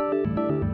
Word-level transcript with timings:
You 0.00 0.67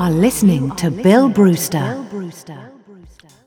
are 0.00 0.10
listening 0.10 0.70
to 0.76 0.90
Bill 0.90 1.28
Brewster. 1.28 2.09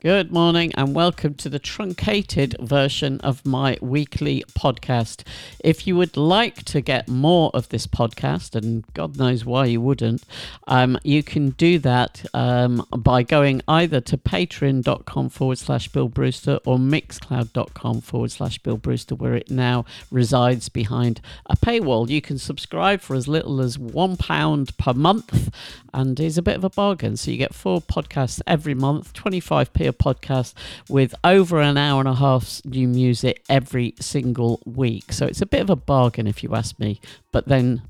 Good 0.04 0.30
morning 0.30 0.70
and 0.74 0.94
welcome 0.94 1.32
to 1.36 1.48
the 1.48 1.58
truncated 1.58 2.56
version 2.60 3.22
of 3.22 3.46
my 3.46 3.78
weekly 3.80 4.44
podcast. 4.50 5.22
If 5.60 5.86
you 5.86 5.96
would 5.96 6.18
like 6.18 6.56
to 6.64 6.82
get 6.82 7.08
more 7.08 7.50
of 7.54 7.70
this 7.70 7.86
podcast, 7.86 8.54
and 8.54 8.84
God 8.92 9.16
knows 9.16 9.46
why 9.46 9.64
you 9.64 9.80
wouldn't, 9.80 10.22
um, 10.66 10.98
you 11.04 11.22
can 11.22 11.52
do 11.52 11.78
that 11.78 12.22
um, 12.34 12.86
by 12.94 13.22
going 13.22 13.62
either 13.66 14.02
to 14.02 14.18
patreon.com 14.18 15.30
forward 15.30 15.56
slash 15.56 15.88
Bill 15.88 16.08
Brewster 16.08 16.58
or 16.66 16.76
mixcloud.com 16.76 18.02
forward 18.02 18.30
slash 18.30 18.58
Bill 18.58 18.76
Brewster, 18.76 19.14
where 19.14 19.34
it 19.34 19.50
now 19.50 19.86
resides 20.10 20.68
behind 20.68 21.22
a 21.46 21.56
paywall. 21.56 22.10
You 22.10 22.20
can 22.20 22.36
subscribe 22.36 23.00
for 23.00 23.16
as 23.16 23.26
little 23.26 23.58
as 23.62 23.78
£1 23.78 24.76
per 24.76 24.92
month 24.92 25.48
and 25.94 26.20
is 26.20 26.36
a 26.36 26.42
bit 26.42 26.56
of 26.56 26.64
a 26.64 26.68
bargain. 26.68 27.16
So 27.16 27.30
you 27.30 27.38
get 27.38 27.54
four 27.54 27.80
podcasts 27.80 28.42
every 28.46 28.74
month, 28.74 29.14
25p 29.14 29.88
a 29.88 29.93
podcast 29.94 30.54
with 30.88 31.14
over 31.24 31.60
an 31.60 31.76
hour 31.76 32.00
and 32.00 32.08
a 32.08 32.14
half 32.14 32.60
new 32.64 32.88
music 32.88 33.42
every 33.48 33.94
single 34.00 34.60
week. 34.66 35.12
So 35.12 35.26
it's 35.26 35.42
a 35.42 35.46
bit 35.46 35.60
of 35.60 35.70
a 35.70 35.76
bargain 35.76 36.26
if 36.26 36.42
you 36.42 36.54
ask 36.54 36.78
me. 36.78 37.00
But 37.32 37.46
then 37.48 37.82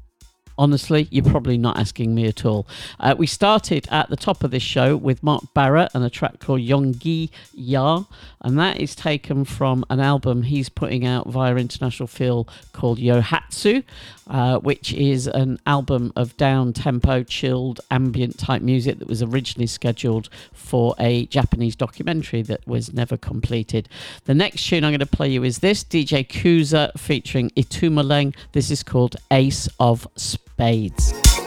honestly, 0.59 1.09
you're 1.11 1.25
probably 1.25 1.59
not 1.59 1.79
asking 1.79 2.15
me 2.15 2.27
at 2.27 2.45
all. 2.45 2.67
Uh, 3.01 3.15
we 3.17 3.27
started 3.27 3.87
at 3.91 4.11
the 4.11 4.17
top 4.17 4.45
of 4.45 4.51
this 4.51 4.62
show 4.62 4.97
with 4.97 5.23
Mark 5.23 5.45
Barrott 5.55 5.89
and 5.95 6.05
a 6.05 6.11
track 6.11 6.39
called 6.39 6.61
Yonggi 6.61 7.31
Ya, 7.53 8.05
and 8.41 8.59
that 8.59 8.81
is 8.81 8.95
taken 8.95 9.45
from 9.45 9.85
an 9.91 10.01
album 10.01 10.43
he's 10.43 10.69
putting 10.69 11.06
out 11.06 11.29
via 11.29 11.56
International 11.56 12.06
Feel 12.06 12.49
called 12.73 12.99
Yohatsu, 12.99 13.83
uh, 14.29 14.59
which 14.59 14.93
is 14.93 15.27
an 15.27 15.59
album 15.67 16.12
of 16.17 16.37
down 16.37 16.73
tempo, 16.73 17.23
chilled, 17.23 17.81
ambient 17.91 18.39
type 18.39 18.62
music 18.62 18.99
that 18.99 19.09
was 19.09 19.23
originally 19.23 19.67
scheduled 19.67 20.29
for 20.53 20.95
a 20.99 21.27
Japanese 21.27 21.77
documentary 21.77 22.43
that 22.43 22.67
was 22.67 22.93
never 22.93 23.17
completed. 23.17 23.89
The 24.25 24.35
next 24.35 24.67
tune 24.67 24.85
I'm 24.85 24.93
going 24.93 25.01
to 25.01 25.06
play 25.06 25.29
you 25.29 25.45
is 25.45 25.59
this 25.59 25.85
DJ 25.85 26.29
Couza 26.29 26.93
featuring 26.97 27.51
Itumeleng. 27.51 28.35
This 28.53 28.71
is 28.71 28.83
called 28.83 29.17
Ace 29.31 29.69
of 29.79 30.06
Spades. 30.55 31.44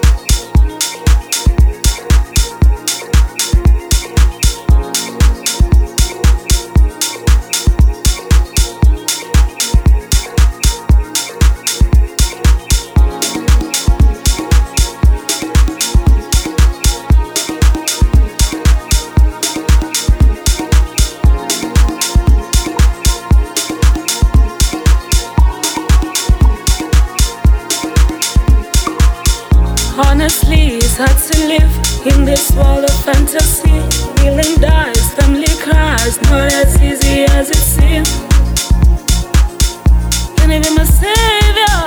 Be 40.57 40.73
my 40.73 40.83
savior? 40.85 41.77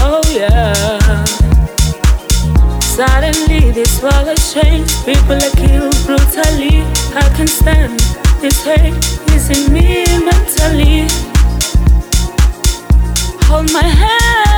Oh 0.00 0.22
yeah. 0.28 1.24
Suddenly, 2.80 3.70
this 3.70 4.02
world 4.02 4.26
has 4.26 4.52
changed. 4.52 5.04
People 5.04 5.36
are 5.36 5.54
killed 5.54 5.94
brutally. 6.04 6.82
I 7.14 7.32
can 7.36 7.46
stand 7.46 8.00
this 8.40 8.64
hate 8.64 8.94
is 9.34 9.50
in 9.50 9.72
me 9.72 10.04
mentally. 10.18 11.06
Hold 13.46 13.72
my 13.72 13.82
hand. 13.82 14.55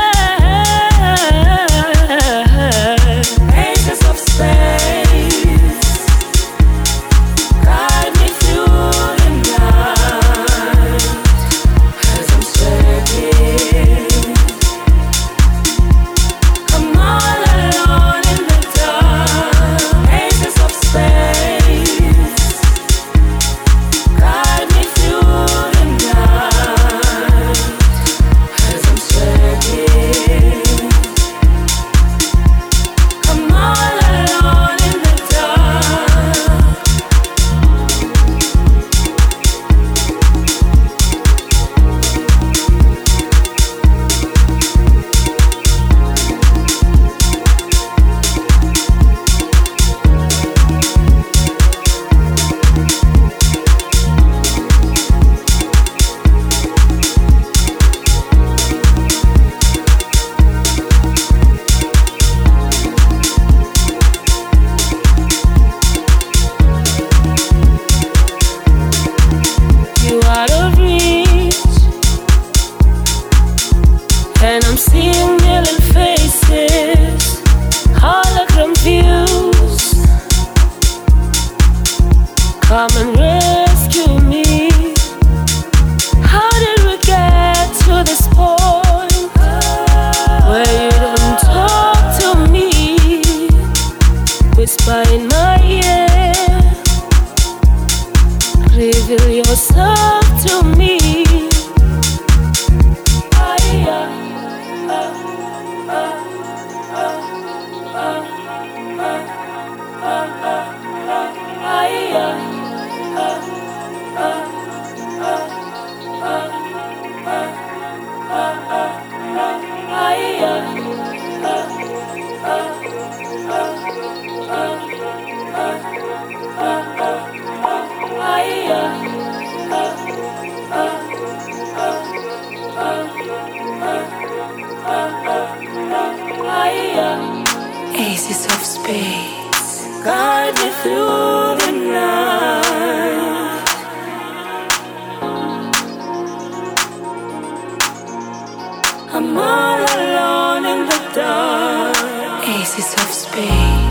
I'm 149.29 149.37
all 149.37 149.81
alone 150.01 150.65
in 150.65 150.87
the 150.87 151.01
dark. 151.15 152.49
Aces 152.49 152.95
of 152.95 153.13
space, 153.13 153.88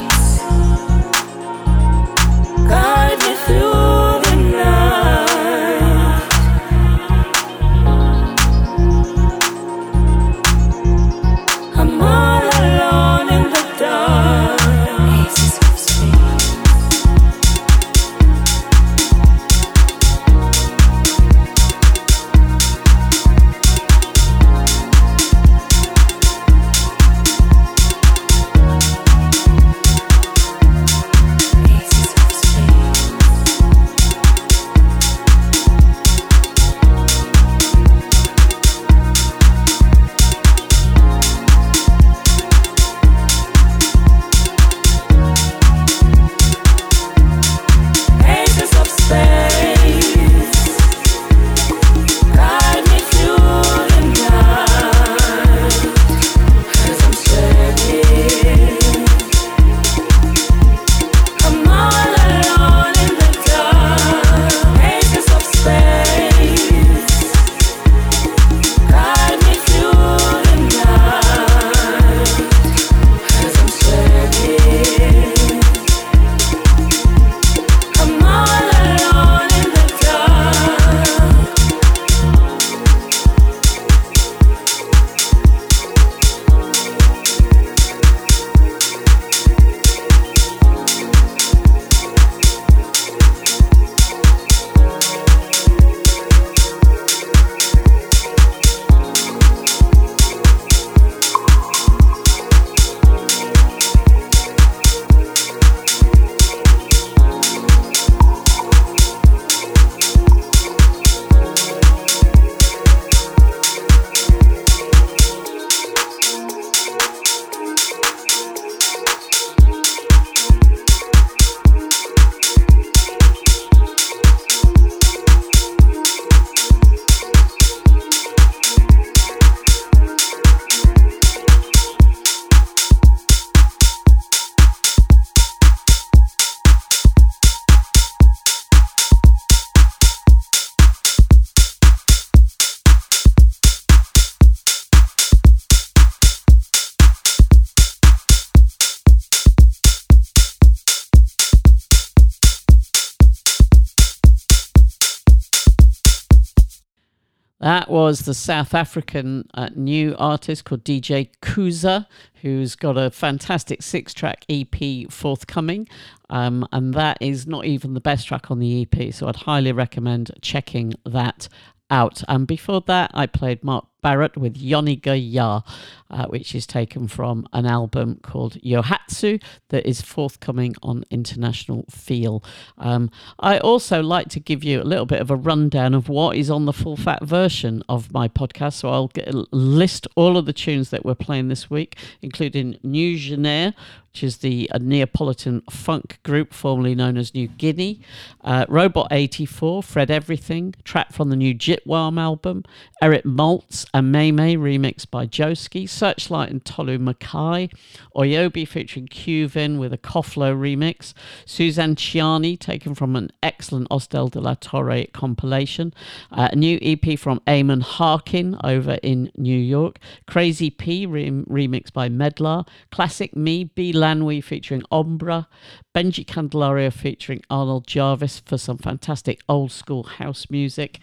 That 157.67 157.89
was 157.89 158.21
the 158.21 158.33
South 158.33 158.73
African 158.73 159.45
uh, 159.53 159.67
new 159.75 160.15
artist 160.17 160.63
called 160.63 160.85
DJ 160.85 161.27
Couza, 161.41 162.07
who's 162.41 162.77
got 162.77 162.97
a 162.97 163.11
fantastic 163.11 163.83
six 163.83 164.13
track 164.13 164.45
EP 164.47 165.11
forthcoming. 165.11 165.85
Um, 166.29 166.65
and 166.71 166.93
that 166.93 167.17
is 167.19 167.45
not 167.45 167.65
even 167.65 167.93
the 167.93 167.99
best 167.99 168.25
track 168.25 168.49
on 168.49 168.59
the 168.59 168.87
EP. 168.89 169.13
So 169.13 169.27
I'd 169.27 169.35
highly 169.35 169.73
recommend 169.73 170.31
checking 170.41 170.93
that 171.05 171.49
out. 171.89 172.23
And 172.27 172.47
before 172.47 172.81
that, 172.81 173.11
I 173.13 173.25
played 173.25 173.63
Mark 173.63 173.85
Barrott 174.03 174.37
with 174.37 174.55
Yoniga 174.55 175.19
Ya, 175.19 175.61
uh, 176.09 176.25
which 176.27 176.53
is 176.55 176.65
taken 176.65 177.07
from 177.07 177.47
an 177.51 177.65
album 177.65 178.19
called 178.21 178.53
Yohatsu 178.61 179.41
that 179.69 179.85
is 179.87 180.01
forthcoming 180.01 180.75
on 180.81 181.03
International 181.09 181.85
Feel. 181.89 182.43
Um, 182.77 183.09
I 183.39 183.57
also 183.57 184.01
like 184.01 184.29
to 184.29 184.39
give 184.39 184.63
you 184.63 184.81
a 184.81 184.83
little 184.83 185.05
bit 185.05 185.19
of 185.19 185.31
a 185.31 185.35
rundown 185.35 185.93
of 185.93 186.09
what 186.09 186.37
is 186.37 186.49
on 186.49 186.65
the 186.65 186.73
full 186.73 186.95
fat 186.95 187.23
version 187.23 187.83
of 187.89 188.13
my 188.13 188.27
podcast. 188.27 188.73
So 188.73 188.89
I'll 188.89 189.07
get, 189.09 189.33
list 189.51 190.07
all 190.15 190.37
of 190.37 190.45
the 190.45 190.53
tunes 190.53 190.89
that 190.91 191.03
we're 191.03 191.15
playing 191.15 191.47
this 191.47 191.69
week, 191.69 191.97
including 192.21 192.79
Nu 192.83 193.17
Genea, 193.17 193.73
which 194.17 194.23
is 194.23 194.37
the 194.37 194.67
Neapolitan 194.79 195.61
funk 195.69 196.17
group 196.23 196.51
formerly 196.51 196.95
known 196.95 197.17
as 197.17 197.35
Nu 197.35 197.47
Guinea, 197.47 198.01
uh, 198.43 198.65
Robot 198.67 199.09
84, 199.11 199.83
Fred 199.83 200.09
Everything, 200.09 200.73
track 200.83 201.13
from 201.13 201.29
the 201.29 201.35
new 201.35 201.53
Jitwam 201.53 202.19
album, 202.19 202.63
Eric 202.99 203.25
Maltz 203.25 203.85
and 203.93 204.11
May 204.11 204.31
May 204.31 204.55
remixed 204.55 205.11
by 205.11 205.27
Joski, 205.27 205.87
Searchlight 205.87 206.49
and 206.49 206.65
Tolu 206.65 206.97
Makay, 206.97 207.71
Oyobi 208.15 208.67
featuring 208.67 209.07
Qvin 209.07 209.77
with 209.77 209.93
a 209.93 209.99
Koflo 209.99 210.57
remix, 210.57 211.13
Suzanne 211.45 211.95
Ciani 211.95 212.59
taken 212.59 212.95
from 212.95 213.15
an 213.15 213.29
excellent 213.43 213.87
Ostel 213.89 214.31
de 214.31 214.39
la 214.39 214.55
Torre 214.55 215.05
compilation, 215.13 215.93
uh, 216.31 216.49
a 216.51 216.55
new 216.55 216.79
EP 216.81 217.19
from 217.19 217.39
Eamon 217.41 217.83
Harkin 217.83 218.57
over 218.63 218.97
in 219.03 219.31
New 219.37 219.59
York, 219.59 219.99
Crazy 220.25 220.71
P 220.71 221.05
remixed 221.05 221.93
by 221.93 222.09
Medlar, 222.09 222.67
Classic 222.89 223.35
Me, 223.35 223.65
B 223.65 223.93
Lanwi 224.07 224.41
featuring 224.41 224.83
Ombra, 224.89 225.47
Benji 225.93 226.25
Candelario 226.25 226.93
featuring 226.93 227.41
Arnold 227.49 227.85
Jarvis 227.85 228.39
for 228.39 228.57
some 228.57 228.77
fantastic 228.77 229.41
old 229.49 229.69
school 229.69 230.03
house 230.03 230.49
music, 230.49 230.99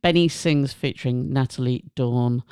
Benny 0.00 0.26
Sings 0.26 0.72
featuring 0.72 1.30
Natalie 1.30 1.84
Dawn, 1.94 2.42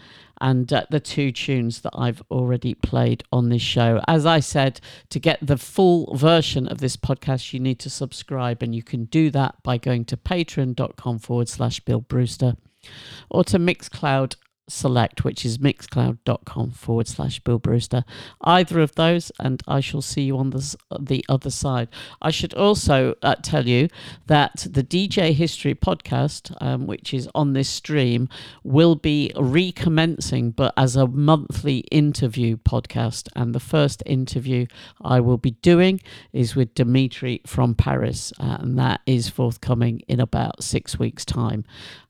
and 0.42 0.70
uh, 0.70 0.84
the 0.90 1.00
two 1.00 1.32
tunes 1.32 1.80
that 1.80 1.92
I've 1.94 2.22
already 2.30 2.74
played 2.74 3.24
on 3.32 3.48
this 3.48 3.62
show. 3.62 4.02
As 4.06 4.26
I 4.26 4.40
said, 4.40 4.78
to 5.08 5.18
get 5.18 5.38
the 5.40 5.56
full 5.56 6.14
version 6.14 6.68
of 6.68 6.78
this 6.78 6.98
podcast, 6.98 7.54
you 7.54 7.60
need 7.60 7.78
to 7.78 7.88
subscribe, 7.88 8.62
and 8.62 8.74
you 8.74 8.82
can 8.82 9.06
do 9.06 9.30
that 9.30 9.62
by 9.62 9.78
going 9.78 10.04
to 10.06 10.18
patreon.com 10.18 11.18
forward 11.18 11.48
slash 11.48 11.80
Bill 11.80 12.02
Brewster 12.02 12.56
or 13.30 13.42
to 13.44 13.58
Mixcloud 13.58 14.36
select, 14.68 15.24
which 15.24 15.44
is 15.44 15.58
mixcloud.com 15.58 16.70
forward 16.70 17.08
slash 17.08 17.40
Bill 17.40 17.58
Brewster. 17.58 18.04
Either 18.40 18.80
of 18.80 18.94
those, 18.94 19.30
and 19.38 19.62
I 19.66 19.80
shall 19.80 20.02
see 20.02 20.22
you 20.22 20.38
on 20.38 20.50
the, 20.50 20.76
the 20.98 21.24
other 21.28 21.50
side. 21.50 21.88
I 22.22 22.30
should 22.30 22.54
also 22.54 23.14
uh, 23.22 23.36
tell 23.42 23.66
you 23.66 23.88
that 24.26 24.66
the 24.70 24.82
DJ 24.82 25.32
History 25.32 25.74
podcast, 25.74 26.54
um, 26.60 26.86
which 26.86 27.12
is 27.12 27.28
on 27.34 27.52
this 27.52 27.68
stream, 27.68 28.28
will 28.62 28.94
be 28.94 29.32
recommencing, 29.36 30.50
but 30.52 30.72
as 30.76 30.96
a 30.96 31.06
monthly 31.06 31.78
interview 31.90 32.56
podcast. 32.56 33.28
And 33.36 33.54
the 33.54 33.60
first 33.60 34.02
interview 34.06 34.66
I 35.02 35.20
will 35.20 35.38
be 35.38 35.52
doing 35.52 36.00
is 36.32 36.56
with 36.56 36.74
Dimitri 36.74 37.40
from 37.46 37.74
Paris, 37.74 38.32
uh, 38.40 38.58
and 38.60 38.78
that 38.78 39.00
is 39.06 39.28
forthcoming 39.28 40.00
in 40.08 40.20
about 40.20 40.62
six 40.62 40.98
weeks' 40.98 41.24
time. 41.24 41.64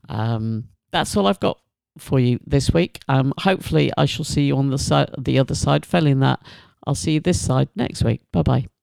Um, 0.09 0.69
that's 0.91 1.17
all 1.17 1.27
I've 1.27 1.39
got 1.39 1.59
for 1.97 2.19
you 2.19 2.39
this 2.45 2.71
week. 2.71 2.99
Um, 3.07 3.33
hopefully, 3.39 3.91
I 3.97 4.05
shall 4.05 4.25
see 4.25 4.43
you 4.43 4.57
on 4.57 4.69
the 4.69 4.77
side, 4.77 5.09
the 5.17 5.39
other 5.39 5.55
side. 5.55 5.85
Failing 5.85 6.19
that, 6.19 6.39
I'll 6.85 6.95
see 6.95 7.13
you 7.13 7.19
this 7.19 7.41
side 7.41 7.69
next 7.75 8.03
week. 8.03 8.21
Bye 8.31 8.43
bye. 8.43 8.74